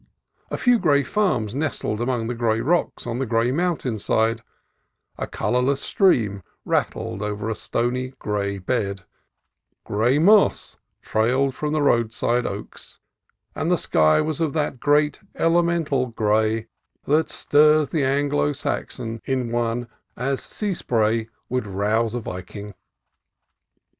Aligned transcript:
A 0.49 0.57
few 0.57 0.79
gray 0.79 1.03
farms 1.03 1.53
nestled 1.53 2.01
among 2.01 2.25
gray 2.25 2.59
rocks 2.59 3.05
on 3.05 3.19
the 3.19 3.25
gray 3.27 3.51
mountain 3.51 3.99
side; 3.99 4.41
a 5.15 5.27
colorless 5.27 5.79
stream 5.79 6.41
rattled 6.65 7.21
over 7.21 7.47
a 7.47 7.53
stony 7.53 8.13
gray 8.17 8.57
bed; 8.57 9.03
gray 9.83 10.17
moss 10.17 10.75
trailed 11.03 11.53
from 11.53 11.71
the 11.73 11.83
roadside 11.83 12.47
oaks; 12.47 12.99
and 13.53 13.69
the 13.69 13.77
sky 13.77 14.19
was 14.21 14.41
of 14.41 14.53
that 14.53 14.79
great, 14.79 15.19
elemental 15.35 16.07
gray 16.07 16.65
ITALIAN 16.65 16.67
SWISS 17.27 17.35
SETTLERS 17.51 17.93
157 17.93 17.93
that 17.93 17.93
stirs 17.93 17.93
the 17.93 18.03
Anglo 18.03 18.53
Saxon 18.53 19.21
in 19.23 19.51
one 19.51 19.87
as 20.17 20.41
sea 20.41 20.73
spray 20.73 21.29
would 21.47 21.67
rouse 21.67 22.15
a 22.15 22.19
Viking. 22.19 22.73